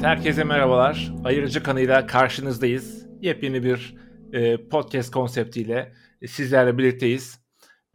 [0.00, 1.12] Evet, herkese merhabalar.
[1.24, 3.06] Ayırıcı kanıyla karşınızdayız.
[3.20, 3.94] Yepyeni bir
[4.32, 5.92] e, podcast konseptiyle
[6.26, 7.40] sizlerle birlikteyiz.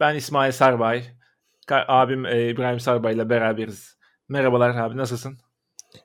[0.00, 1.02] Ben İsmail Sarbay,
[1.70, 3.98] abim e, İbrahim Sarbay ile beraberiz.
[4.28, 5.38] Merhabalar abi, nasılsın?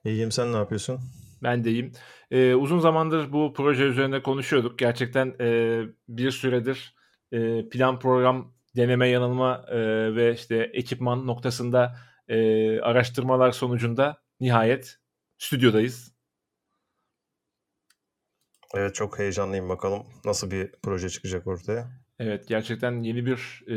[0.05, 0.99] İyiyim, sen ne yapıyorsun?
[1.43, 1.91] Ben de iyiyim.
[2.31, 4.79] E, uzun zamandır bu proje üzerinde konuşuyorduk.
[4.79, 6.95] Gerçekten e, bir süredir
[7.31, 9.77] e, plan program, deneme yanılma e,
[10.15, 11.95] ve işte ekipman noktasında
[12.27, 15.00] e, araştırmalar sonucunda nihayet
[15.41, 16.13] stüdyodayız.
[18.75, 21.91] Evet çok heyecanlıyım bakalım nasıl bir proje çıkacak ortaya.
[22.19, 23.75] Evet gerçekten yeni bir e,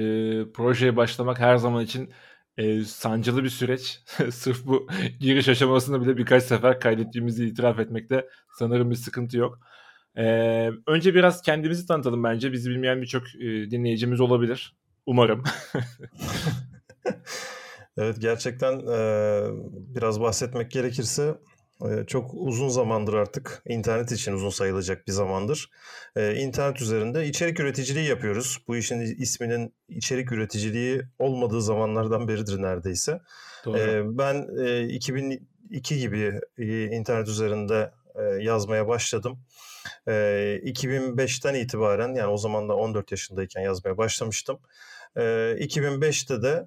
[0.52, 2.12] projeye başlamak her zaman için
[2.56, 4.00] e, sancılı bir süreç.
[4.32, 4.88] Sırf bu
[5.20, 8.28] giriş aşamasında bile birkaç sefer kaydettiğimizi itiraf etmekte
[8.58, 9.58] sanırım bir sıkıntı yok.
[10.16, 10.24] E,
[10.86, 12.52] önce biraz kendimizi tanıtalım bence.
[12.52, 14.76] Bizi bilmeyen birçok e, dinleyicimiz olabilir.
[15.06, 15.42] Umarım.
[17.96, 18.98] evet gerçekten e,
[19.70, 21.34] biraz bahsetmek gerekirse
[22.06, 25.70] çok uzun zamandır artık internet için uzun sayılacak bir zamandır.
[26.16, 28.58] E, internet üzerinde içerik üreticiliği yapıyoruz.
[28.68, 33.20] Bu işin isminin içerik üreticiliği olmadığı zamanlardan beridir neredeyse.
[33.64, 33.78] Doğru.
[33.78, 34.46] E, ben
[34.88, 36.40] 2002 gibi
[36.96, 37.90] internet üzerinde
[38.40, 39.38] yazmaya başladım.
[40.06, 44.58] 2005'ten itibaren yani o zaman da 14 yaşındayken yazmaya başlamıştım.
[45.16, 46.66] 2005'te de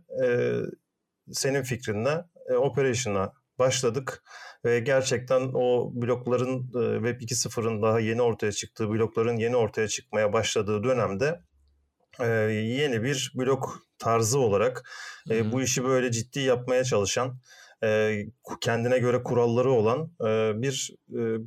[1.31, 2.23] senin fikrinle
[2.57, 4.23] Operation'a başladık
[4.65, 6.63] ve gerçekten o blokların
[6.97, 11.39] Web 2.0'ın daha yeni ortaya çıktığı, blokların yeni ortaya çıkmaya başladığı dönemde
[12.49, 14.89] yeni bir blok tarzı olarak
[15.27, 15.51] hmm.
[15.51, 17.39] bu işi böyle ciddi yapmaya çalışan,
[18.61, 20.11] kendine göre kuralları olan
[20.61, 20.95] bir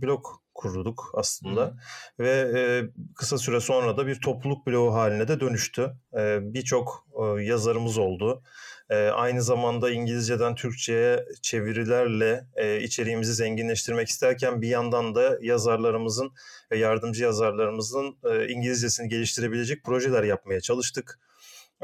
[0.03, 1.75] blok kurduk aslında hı
[2.19, 2.83] ve
[3.15, 5.97] kısa süre sonra da bir topluluk bloğu haline de dönüştü.
[6.41, 7.07] Birçok
[7.41, 8.43] yazarımız oldu.
[8.91, 16.33] E, aynı zamanda İngilizceden Türkçe'ye çevirilerle e, içeriğimizi zenginleştirmek isterken bir yandan da yazarlarımızın
[16.71, 21.19] ve yardımcı yazarlarımızın e, İngilizcesini geliştirebilecek projeler yapmaya çalıştık.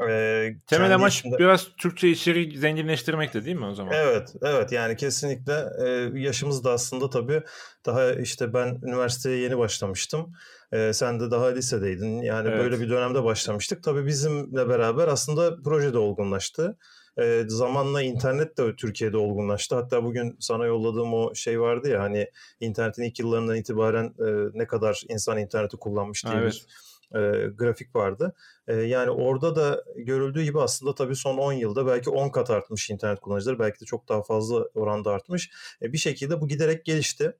[0.09, 1.37] Ee, Temel amaç içinde...
[1.37, 3.93] biraz Türkçe içeriği zenginleştirmekti değil mi o zaman?
[3.93, 7.41] Evet, evet yani kesinlikle e, yaşımız da aslında tabii
[7.85, 10.33] daha işte ben üniversiteye yeni başlamıştım.
[10.71, 12.21] E, sen de daha lisedeydin.
[12.21, 12.63] Yani evet.
[12.63, 13.83] böyle bir dönemde başlamıştık.
[13.83, 16.77] Tabii bizimle beraber aslında proje de olgunlaştı.
[17.19, 19.75] E, zamanla internet de Türkiye'de olgunlaştı.
[19.75, 22.27] Hatta bugün sana yolladığım o şey vardı ya hani
[22.59, 26.53] internetin ilk yıllarından itibaren e, ne kadar insan interneti kullanmış diye evet.
[26.53, 26.67] bir
[27.15, 27.19] e,
[27.57, 28.35] grafik vardı.
[28.67, 32.89] E, yani orada da görüldüğü gibi aslında tabii son 10 yılda belki 10 kat artmış
[32.89, 33.59] internet kullanıcıları.
[33.59, 35.51] Belki de çok daha fazla oranda artmış.
[35.81, 37.37] E, bir şekilde bu giderek gelişti.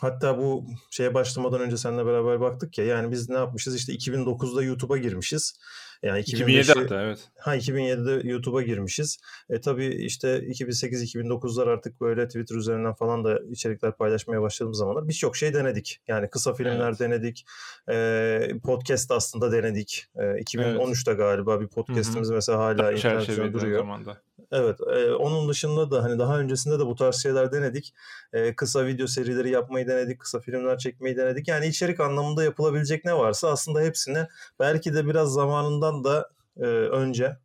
[0.00, 4.62] Hatta bu şeye başlamadan önce seninle beraber baktık ya yani biz ne yapmışız işte 2009'da
[4.62, 5.58] YouTube'a girmişiz.
[6.04, 7.28] Yani 2007 hatta evet.
[7.38, 9.18] Ha 2007'de YouTube'a girmişiz.
[9.50, 15.36] E tabii işte 2008-2009'lar artık böyle Twitter üzerinden falan da içerikler paylaşmaya başladığımız zamanlar birçok
[15.36, 16.00] şey denedik.
[16.08, 17.00] Yani kısa filmler evet.
[17.00, 17.46] denedik.
[17.90, 20.06] E, podcast aslında denedik.
[20.16, 21.18] E, 2013'te evet.
[21.18, 22.34] galiba bir podcast'imiz Hı-hı.
[22.36, 23.78] mesela hala internette duruyor.
[23.78, 24.18] Zamanda.
[24.52, 24.80] Evet.
[24.80, 27.94] E, onun dışında da hani daha öncesinde de bu tarz şeyler denedik.
[28.32, 30.20] E, kısa video serileri yapmayı denedik.
[30.20, 31.48] Kısa filmler çekmeyi denedik.
[31.48, 34.26] Yani içerik anlamında yapılabilecek ne varsa aslında hepsini
[34.60, 37.36] belki de biraz zamanından da e, önce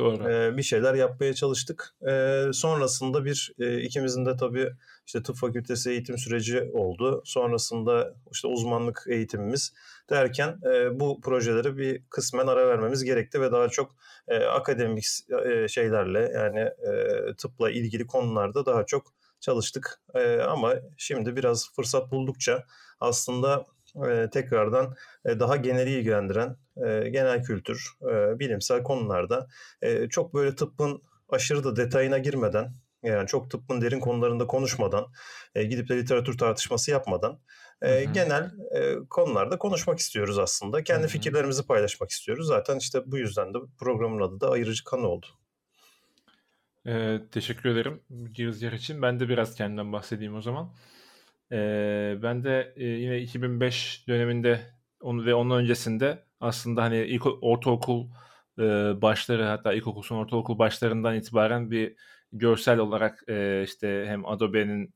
[0.00, 0.30] Doğru.
[0.30, 1.94] E, bir şeyler yapmaya çalıştık.
[2.08, 4.70] E, sonrasında bir e, ikimizin de tabii
[5.06, 7.22] işte tıp fakültesi eğitim süreci oldu.
[7.24, 9.72] Sonrasında işte uzmanlık eğitimimiz
[10.10, 13.94] derken e, bu projeleri bir kısmen ara vermemiz gerekti ve daha çok
[14.28, 15.04] e, akademik
[15.46, 20.00] e, şeylerle yani e, tıpla ilgili konularda daha çok çalıştık.
[20.14, 22.64] E, ama şimdi biraz fırsat buldukça
[23.00, 23.66] aslında
[24.08, 29.46] e, tekrardan e, daha geneli ilgilendiren e, genel kültür, e, bilimsel konularda
[29.82, 35.06] e, çok böyle tıbbın aşırı da detayına girmeden yani çok tıbbın derin konularında konuşmadan,
[35.54, 37.38] e, gidip de literatür tartışması yapmadan
[37.82, 40.84] e, genel e, konularda konuşmak istiyoruz aslında.
[40.84, 41.08] Kendi Hı-hı.
[41.08, 42.46] fikirlerimizi paylaşmak istiyoruz.
[42.46, 45.26] Zaten işte bu yüzden de programın adı da Ayırıcı Kanı oldu.
[46.86, 48.00] Ee, teşekkür ederim
[48.34, 49.02] girizgah için.
[49.02, 50.72] Ben de biraz kendimden bahsedeyim o zaman.
[51.52, 54.60] Ee, ben de e, yine 2005 döneminde
[55.00, 58.06] onu ve onun öncesinde aslında hani ilk ortaokul
[58.58, 58.62] e,
[59.02, 61.96] başları hatta ilkokul son ortaokul başlarından itibaren bir
[62.32, 64.94] görsel olarak e, işte hem Adobe'nin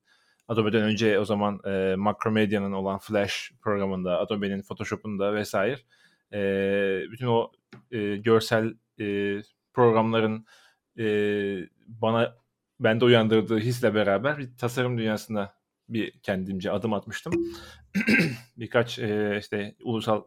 [0.49, 5.79] Adobe'den önce o zaman e, Macromedia'nın olan Flash programında, Adobe'nin Photoshop'unda vesaire
[6.33, 6.39] e,
[7.13, 7.53] bütün o
[7.91, 9.39] e, görsel e,
[9.73, 10.47] programların
[10.99, 11.05] e,
[11.87, 12.37] bana
[12.81, 15.55] bende uyandırdığı hisle beraber bir tasarım dünyasına
[15.89, 17.33] bir kendimce adım atmıştım.
[18.57, 20.23] Birkaç e, işte ulusal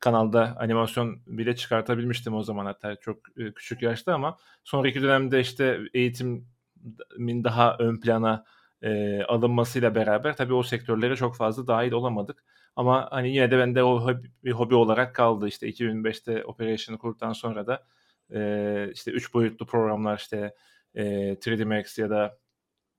[0.00, 5.80] kanalda animasyon bile çıkartabilmiştim o zaman hatta çok e, küçük yaşta ama sonraki dönemde işte
[5.94, 8.44] eğitimin daha ön plana
[8.82, 12.44] e, alınmasıyla beraber tabii o sektörlere çok fazla dahil olamadık.
[12.76, 15.48] Ama hani yine de bende o hobi, bir hobi olarak kaldı.
[15.48, 17.86] İşte 2005'te Operation'ı kurduktan sonra da
[18.34, 20.54] e, işte üç boyutlu programlar işte
[20.94, 22.38] e, 3D Max ya da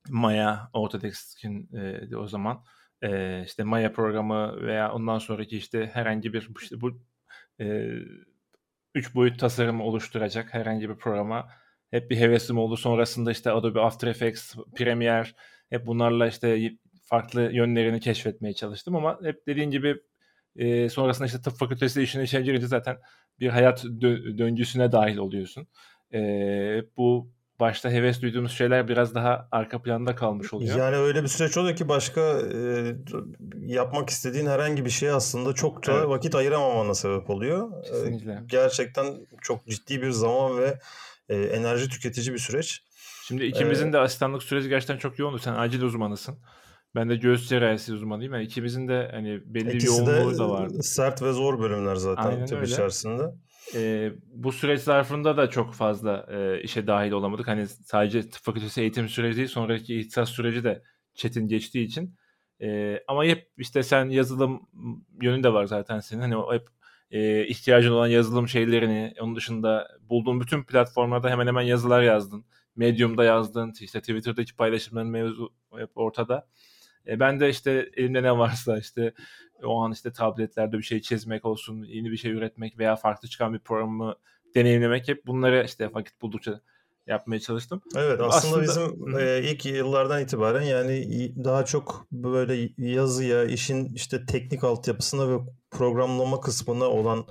[0.10, 1.70] Maya Autodesk'in
[2.12, 2.64] e, o zaman
[3.02, 7.02] e, işte Maya programı veya ondan sonraki işte herhangi bir işte bu
[7.60, 7.90] e,
[8.96, 11.50] üç boyut tasarımı oluşturacak herhangi bir programa
[11.92, 12.78] hep bir hevesim oldu.
[12.78, 15.28] Sonrasında işte Adobe After Effects, Premiere
[15.70, 16.72] hep bunlarla işte
[17.04, 19.96] farklı yönlerini keşfetmeye çalıştım ama hep dediğin gibi
[20.56, 22.98] e, sonrasında işte tıp fakültesi işine içine girince zaten
[23.40, 25.68] bir hayat dö- döngüsüne dahil oluyorsun.
[26.14, 26.20] E,
[26.98, 30.78] bu başta heves duyduğumuz şeyler biraz daha arka planda kalmış oluyor.
[30.78, 32.96] Yani öyle bir süreç oluyor ki başka e,
[33.66, 36.08] yapmak istediğin herhangi bir şeye aslında çok da evet.
[36.08, 37.84] vakit ayıramamana sebep oluyor.
[37.84, 38.32] Kesinlikle.
[38.32, 39.06] E, gerçekten
[39.42, 40.80] çok ciddi bir zaman ve
[41.30, 42.84] e, enerji tüketici bir süreç.
[43.24, 45.40] Şimdi ikimizin ee, de asistanlık süreci gerçekten çok yoğundu.
[45.40, 46.38] Sen acil uzmanısın.
[46.96, 48.34] Ben de göğüs cerrahisi uzmanıyım.
[48.34, 50.84] Yani ikimizin de hani belli bir yoğunluğu da vardı.
[50.84, 52.72] sert ve zor bölümler zaten Aynen tıp öyle.
[52.72, 53.24] içerisinde.
[53.76, 57.48] Ee, bu süreç zarfında da çok fazla e, işe dahil olamadık.
[57.48, 60.84] Hani sadece tıp fakültesi eğitim süreci değil, sonraki ihtisas süreci de
[61.14, 62.16] çetin geçtiği için.
[62.62, 64.62] E, ama hep işte sen yazılım
[65.22, 66.22] yönünde var zaten senin.
[66.22, 66.68] Hani hep
[67.12, 72.46] e, ihtiyacın olan yazılım şeylerini, onun dışında bulduğun bütün platformlarda hemen hemen yazılar yazdın.
[72.76, 76.48] Medium'da yazdın, işte Twitter'daki paylaşımların mevzu hep ortada.
[77.08, 79.14] E, ben de işte elimde ne varsa işte
[79.64, 83.54] o an işte tabletlerde bir şey çizmek olsun, yeni bir şey üretmek veya farklı çıkan
[83.54, 84.16] bir programı
[84.56, 86.62] deneyimlemek hep bunları işte vakit buldukça
[87.08, 87.82] yapmaya çalıştım.
[87.96, 94.26] Evet aslında, aslında bizim e, ilk yıllardan itibaren yani daha çok böyle yazıya, işin işte
[94.26, 95.42] teknik altyapısına ve
[95.72, 97.26] programlama kısmına olan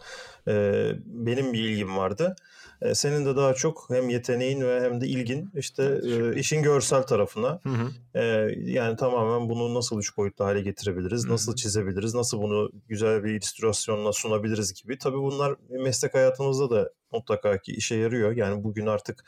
[0.49, 2.37] e, benim bir ilgim vardı.
[2.83, 7.03] E, senin de daha çok hem yeteneğin ve hem de ilgin işte e, işin görsel
[7.03, 7.61] tarafına.
[7.63, 8.19] Hı hı.
[8.21, 8.25] E,
[8.65, 11.33] yani tamamen bunu nasıl üç boyutlu hale getirebiliriz, hı hı.
[11.33, 14.99] nasıl çizebiliriz, nasıl bunu güzel bir illüstrasyonla sunabiliriz gibi.
[14.99, 18.37] Tabii bunlar meslek hayatımızda da mutlaka ki işe yarıyor.
[18.37, 19.25] Yani bugün artık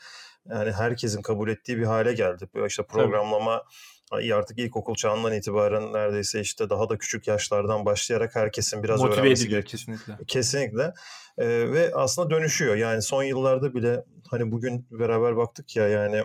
[0.49, 2.49] yani herkesin kabul ettiği bir hale geldi.
[2.67, 3.63] İşte programlama
[4.11, 9.19] Tabii artık ilkokul çağından itibaren neredeyse işte daha da küçük yaşlardan başlayarak herkesin biraz Motive
[9.19, 10.17] öğrenmesi ediliyor kesinlikle.
[10.27, 10.93] Kesinlikle.
[11.37, 12.75] Ee, ve aslında dönüşüyor.
[12.75, 16.23] Yani son yıllarda bile hani bugün beraber baktık ya yani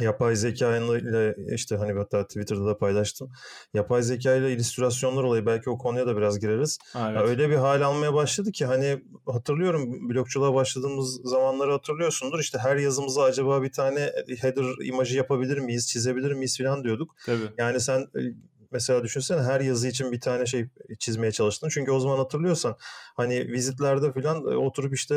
[0.00, 3.30] yapay zeka ile işte hani hatta Twitter'da da paylaştım.
[3.74, 6.78] Yapay zeka ile illüstrasyonlar olayı belki o konuya da biraz gireriz.
[6.96, 7.22] Evet.
[7.28, 12.38] öyle bir hal almaya başladı ki hani hatırlıyorum blokçuluğa başladığımız zamanları hatırlıyorsundur.
[12.38, 17.16] İşte her yazımıza acaba bir tane header imajı yapabilir miyiz, çizebilir miyiz falan diyorduk.
[17.26, 17.48] Tabii.
[17.58, 18.06] Yani sen
[18.74, 20.66] mesela düşünsene her yazı için bir tane şey
[20.98, 21.68] çizmeye çalıştın.
[21.68, 22.76] Çünkü o zaman hatırlıyorsan
[23.16, 25.14] hani vizitlerde falan e, oturup işte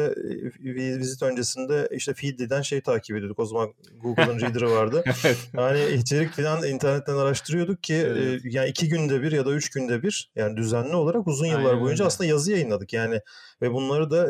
[0.66, 3.40] e, vizit öncesinde işte Feedly'den şey takip ediyorduk.
[3.40, 5.04] O zaman Google'ın Reader'ı vardı.
[5.54, 8.46] Yani içerik falan internetten araştırıyorduk ki e, evet.
[8.46, 11.66] e, yani iki günde bir ya da üç günde bir yani düzenli olarak uzun yıllar
[11.66, 12.08] Aynen boyunca öyle.
[12.08, 12.94] aslında yazı yayınladık.
[12.94, 13.22] Yani
[13.62, 14.28] ve bunları da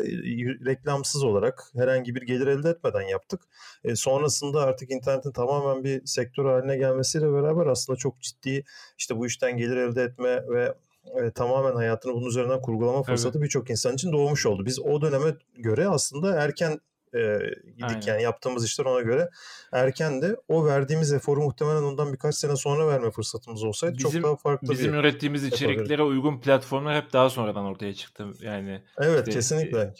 [0.66, 3.42] reklamsız olarak herhangi bir gelir elde etmeden yaptık.
[3.84, 8.64] E, sonrasında artık internetin tamamen bir sektör haline gelmesiyle beraber aslında çok ciddi
[8.98, 10.74] işte bu işten gelir elde etme ve
[11.22, 13.46] e, tamamen hayatını bunun üzerinden kurgulama fırsatı evet.
[13.46, 14.66] birçok insan için doğmuş oldu.
[14.66, 16.80] Biz o döneme göre aslında erken
[17.14, 18.02] e, gidik Aynen.
[18.08, 19.30] yani yaptığımız işler ona göre
[19.72, 24.24] erken de o verdiğimiz eforu muhtemelen ondan birkaç sene sonra verme fırsatımız olsaydı bizim, çok
[24.24, 29.20] daha farklı bizim bir ürettiğimiz içeriklere uygun platformlar hep daha sonradan ortaya çıktı yani evet
[29.20, 29.94] işte, kesinlikle e,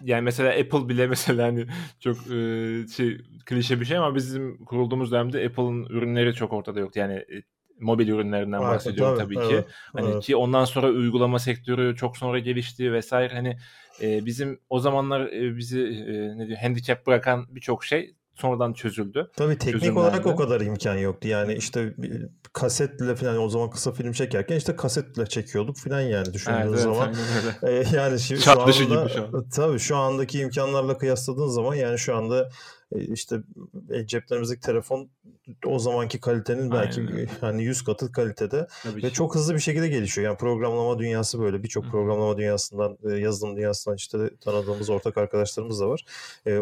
[0.00, 1.66] yani mesela Apple bile mesela hani
[2.00, 6.98] çok e, şey klişe bir şey ama bizim kurulduğumuz dönemde Apple'ın ürünleri çok ortada yoktu
[6.98, 7.42] yani e,
[7.80, 9.54] mobil ürünlerinden evet, bahsediyorum tabii, tabii ki.
[9.54, 10.22] Evet, hani evet.
[10.22, 13.34] ki ondan sonra uygulama sektörü çok sonra gelişti vesaire.
[13.34, 13.56] Hani
[14.02, 19.30] e, bizim o zamanlar e, bizi e, ne diyor handicap bırakan birçok şey sonradan çözüldü.
[19.36, 19.98] Tabii teknik Çözümlendi.
[19.98, 21.28] olarak o kadar imkan yoktu.
[21.28, 21.94] Yani işte
[22.52, 27.14] kasetle falan o zaman kısa film çekerken işte kasetle çekiyorduk falan yani düşündüğün evet, zaman.
[27.62, 29.48] Evet, yani şimdi şu anda gibi şu an.
[29.48, 32.48] tabii şu andaki imkanlarla kıyasladığın zaman yani şu anda
[32.85, 33.42] e, işte
[33.90, 35.08] e, ceplerimizdeki telefon
[35.66, 37.28] o zamanki kalitenin belki Aynen.
[37.40, 39.14] hani 100 katı kalitede Tabii ve ki.
[39.14, 40.24] çok hızlı bir şekilde gelişiyor.
[40.24, 41.62] Yani programlama dünyası böyle.
[41.62, 46.04] Birçok programlama dünyasından, e, yazılım dünyasından işte tanıdığımız ortak arkadaşlarımız da var.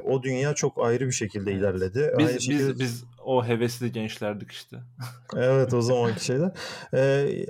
[0.04, 1.60] O dünya çok ayrı bir şekilde evet.
[1.60, 2.14] ilerledi.
[2.18, 2.68] Biz, Aynı şekilde...
[2.68, 4.76] biz, biz o hevesli gençlerdik işte.
[5.36, 6.52] evet o zamanki şeyler.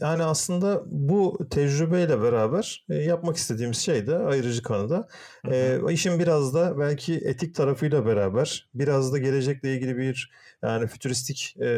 [0.01, 5.09] yani aslında bu tecrübeyle beraber yapmak istediğimiz şey de ayrıcı kanıda.
[5.51, 10.31] E, işin biraz da belki etik tarafıyla beraber biraz da gelecekle ilgili bir
[10.63, 11.69] yani fütüristik e,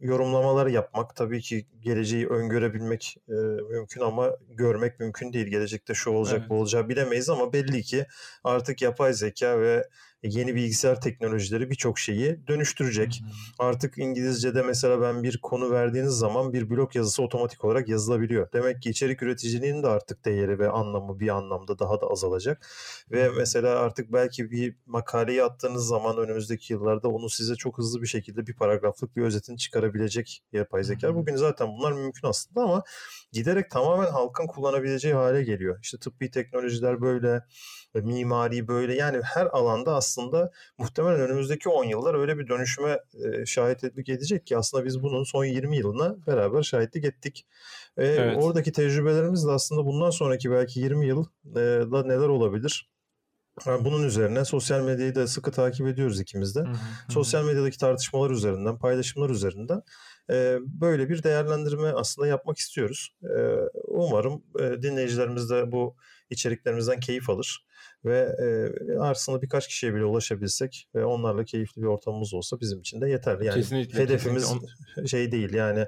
[0.00, 3.32] yorumlamalar yapmak tabii ki geleceği öngörebilmek e,
[3.70, 5.46] mümkün ama görmek mümkün değil.
[5.46, 6.50] Gelecekte şu olacak evet.
[6.50, 8.06] bu olacak bilemeyiz ama belli ki
[8.44, 9.88] artık yapay zeka ve
[10.22, 13.22] yeni bilgisayar teknolojileri birçok şeyi dönüştürecek.
[13.22, 13.68] Hı hı.
[13.68, 18.52] Artık İngilizce'de mesela ben bir konu verdiğiniz zaman bir blog yazısı otomatik olarak yazılabiliyor.
[18.52, 22.66] Demek ki içerik üreticiliğinin de artık değeri ve anlamı bir anlamda daha da azalacak.
[23.10, 28.06] Ve mesela artık belki bir makaleyi attığınız zaman önümüzdeki yıllarda onu size çok hızlı bir
[28.06, 31.14] şekilde bir paragraflık bir özetini çıkarabilecek yapay zeka.
[31.14, 32.82] Bugün zaten bunlar mümkün aslında ama
[33.32, 35.78] giderek tamamen halkın kullanabileceği hale geliyor.
[35.82, 37.42] İşte tıbbi teknolojiler böyle,
[37.94, 40.09] mimari böyle yani her alanda aslında
[40.78, 45.44] muhtemelen önümüzdeki 10 yıllar öyle bir dönüşüme e, şahitlik edecek ki aslında biz bunun son
[45.44, 47.46] 20 yılına beraber şahitlik ettik.
[47.96, 48.36] E, evet.
[48.42, 52.90] Oradaki tecrübelerimiz de aslında bundan sonraki belki 20 yılda neler olabilir?
[53.66, 56.60] Bunun üzerine sosyal medyayı da sıkı takip ediyoruz ikimiz de.
[56.60, 57.12] Hı hı.
[57.12, 59.82] Sosyal medyadaki tartışmalar üzerinden, paylaşımlar üzerinden
[60.58, 63.14] böyle bir değerlendirme aslında yapmak istiyoruz.
[63.88, 64.42] Umarım
[64.82, 65.96] dinleyicilerimiz de bu
[66.30, 67.64] içeriklerimizden keyif alır
[68.04, 68.36] ve
[69.00, 73.46] aslında birkaç kişiye bile ulaşabilsek ve onlarla keyifli bir ortamımız olsa bizim için de yeterli.
[73.46, 75.06] Yani kesinlikle, hedefimiz kesinlikle.
[75.06, 75.86] şey değil yani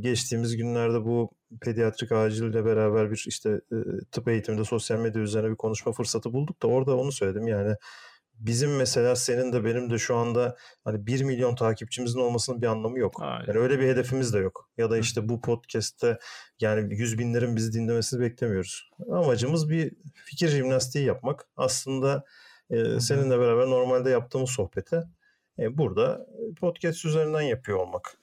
[0.00, 3.60] geçtiğimiz günlerde bu pediatrik acille beraber bir işte
[4.12, 7.74] tıp eğitiminde sosyal medya üzerine bir konuşma fırsatı bulduk da orada onu söyledim yani
[8.40, 12.98] bizim mesela senin de benim de şu anda hani 1 milyon takipçimizin olmasının bir anlamı
[12.98, 13.14] yok.
[13.20, 13.44] Aynen.
[13.46, 14.70] Yani öyle bir hedefimiz de yok.
[14.78, 16.18] Ya da işte bu podcast'te
[16.60, 18.90] yani yüz binlerin bizi dinlemesini beklemiyoruz.
[19.12, 21.46] Amacımız bir fikir jimnastiği yapmak.
[21.56, 22.24] Aslında
[22.70, 25.02] e, seninle beraber normalde yaptığımız sohbete
[25.58, 26.26] e, burada
[26.60, 28.16] podcast üzerinden yapıyor olmak.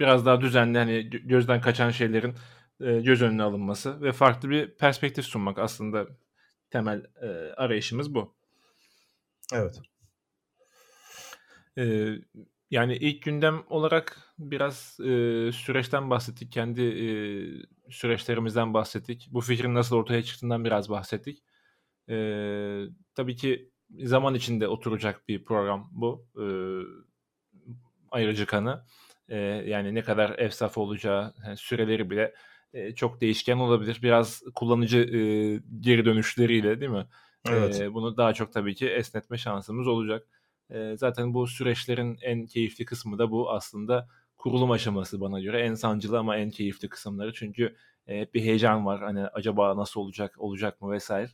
[0.00, 2.34] Biraz daha düzenli hani gözden kaçan şeylerin
[2.80, 6.06] e, göz önüne alınması ve farklı bir perspektif sunmak aslında
[6.70, 8.34] temel e, arayışımız bu.
[9.54, 9.80] Evet.
[11.78, 12.14] Ee,
[12.70, 15.04] yani ilk gündem olarak biraz e,
[15.52, 16.52] süreçten bahsettik.
[16.52, 17.08] Kendi e,
[17.90, 19.28] süreçlerimizden bahsettik.
[19.30, 21.42] Bu fikrin nasıl ortaya çıktığından biraz bahsettik.
[22.08, 22.16] E,
[23.14, 23.70] tabii ki
[24.02, 26.26] zaman içinde oturacak bir program bu.
[26.36, 26.44] E,
[28.10, 28.84] ayırıcı kanı.
[29.28, 32.34] E, yani ne kadar efsaf olacağı, yani süreleri bile
[32.72, 33.98] e, çok değişken olabilir.
[34.02, 35.18] Biraz kullanıcı e,
[35.80, 37.06] geri dönüşleriyle değil mi?
[37.48, 37.80] Evet.
[37.80, 40.26] E, bunu daha çok tabii ki esnetme şansımız olacak.
[40.70, 45.60] E, zaten bu süreçlerin en keyifli kısmı da bu aslında kurulum aşaması bana göre.
[45.60, 47.32] En sancılı ama en keyifli kısımları.
[47.32, 47.76] Çünkü
[48.08, 49.02] e, bir heyecan var.
[49.02, 51.30] Hani acaba nasıl olacak, olacak mı vesaire.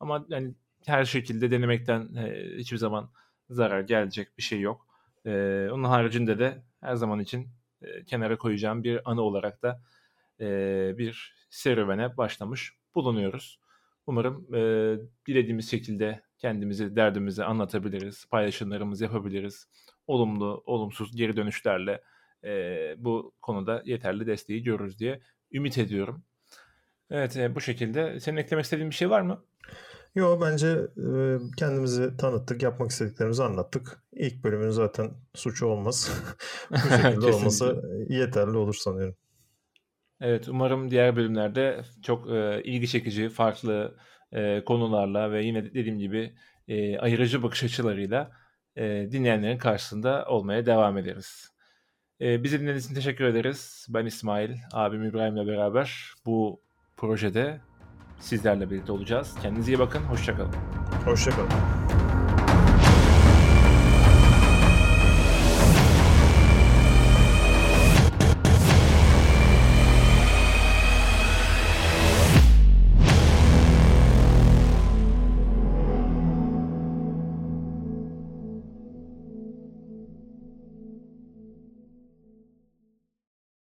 [0.00, 0.54] Ama yani
[0.86, 3.10] her şekilde denemekten e, hiçbir zaman
[3.50, 4.86] zarar gelecek bir şey yok.
[5.26, 5.30] E,
[5.72, 7.48] onun haricinde de her zaman için
[7.82, 9.82] e, kenara koyacağım bir anı olarak da
[10.40, 10.46] e,
[10.98, 13.60] bir serüvene başlamış bulunuyoruz.
[14.08, 14.60] Umarım e,
[15.26, 19.68] dilediğimiz şekilde kendimizi, derdimizi anlatabiliriz, paylaşımlarımızı yapabiliriz.
[20.06, 22.02] Olumlu, olumsuz geri dönüşlerle
[22.44, 22.50] e,
[22.98, 25.20] bu konuda yeterli desteği görürüz diye
[25.52, 26.24] ümit ediyorum.
[27.10, 28.20] Evet e, bu şekilde.
[28.20, 29.44] Senin eklemek istediğin bir şey var mı?
[30.14, 34.02] Yok bence e, kendimizi tanıttık, yapmak istediklerimizi anlattık.
[34.12, 36.22] İlk bölümün zaten suçu olmaz.
[36.70, 39.16] bu şekilde olması yeterli olur sanıyorum.
[40.20, 43.96] Evet, umarım diğer bölümlerde çok e, ilgi çekici, farklı
[44.32, 46.34] e, konularla ve yine dediğim gibi
[46.68, 48.30] e, ayırıcı bakış açılarıyla
[48.76, 51.50] e, dinleyenlerin karşısında olmaya devam ederiz.
[52.20, 53.86] E, bizi dinlediğiniz için teşekkür ederiz.
[53.88, 56.62] Ben İsmail, abim İbrahim'le beraber bu
[56.96, 57.60] projede
[58.20, 59.34] sizlerle birlikte olacağız.
[59.42, 60.54] Kendinize iyi bakın, hoşçakalın.
[61.04, 62.17] Hoşçakalın.